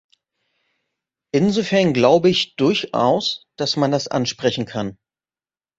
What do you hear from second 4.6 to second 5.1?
kann.